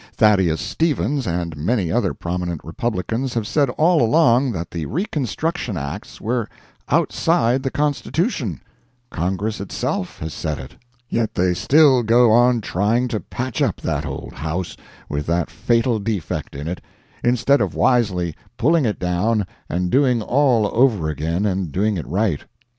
Thaddeus 0.13 0.59
Stevens 0.61 1.27
and 1.27 1.55
many 1.55 1.91
other 1.91 2.15
prominent 2.15 2.61
Republicans 2.63 3.35
have 3.35 3.45
said 3.45 3.69
all 3.77 4.01
along 4.01 4.51
that 4.51 4.71
the 4.71 4.87
Reconstruction 4.87 5.77
Acts 5.77 6.19
were 6.19 6.49
"outside 6.89 7.61
the 7.61 7.69
Constitution;" 7.69 8.61
Congress 9.11 9.61
itself 9.61 10.17
has 10.17 10.33
said 10.33 10.57
it. 10.57 10.75
Yet 11.07 11.35
they 11.35 11.53
still 11.53 12.01
go 12.01 12.31
on 12.31 12.61
trying 12.61 13.09
to 13.09 13.19
patch 13.19 13.61
up 13.61 13.79
that 13.81 14.03
old 14.03 14.33
house, 14.33 14.75
with 15.07 15.27
that 15.27 15.51
fatal 15.51 15.99
defect 15.99 16.55
in 16.55 16.67
it, 16.67 16.81
instead 17.23 17.61
of 17.61 17.75
wisely 17.75 18.35
pulling 18.57 18.85
it 18.85 18.97
down 18.97 19.45
and 19.69 19.91
doing 19.91 20.19
all 20.23 20.65
over 20.73 21.09
again 21.09 21.45
and 21.45 21.71
doing 21.71 21.95
it 21.97 22.07
right. 22.07 22.43